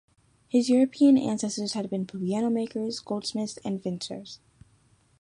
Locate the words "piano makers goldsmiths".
2.07-3.59